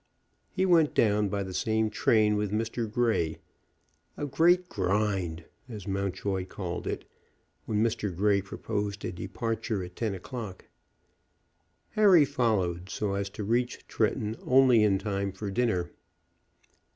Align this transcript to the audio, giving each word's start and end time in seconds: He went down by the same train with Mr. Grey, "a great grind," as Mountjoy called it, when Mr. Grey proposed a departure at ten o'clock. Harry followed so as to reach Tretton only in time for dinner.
He 0.49 0.65
went 0.65 0.95
down 0.95 1.29
by 1.29 1.43
the 1.43 1.53
same 1.53 1.91
train 1.91 2.35
with 2.35 2.49
Mr. 2.51 2.91
Grey, 2.91 3.37
"a 4.17 4.25
great 4.25 4.67
grind," 4.67 5.45
as 5.69 5.87
Mountjoy 5.87 6.45
called 6.47 6.87
it, 6.87 7.05
when 7.67 7.83
Mr. 7.83 8.11
Grey 8.11 8.41
proposed 8.41 9.05
a 9.05 9.11
departure 9.11 9.83
at 9.83 9.95
ten 9.95 10.15
o'clock. 10.15 10.65
Harry 11.91 12.25
followed 12.25 12.89
so 12.89 13.13
as 13.13 13.29
to 13.29 13.43
reach 13.43 13.87
Tretton 13.87 14.37
only 14.43 14.81
in 14.83 14.97
time 14.97 15.31
for 15.31 15.51
dinner. 15.51 15.91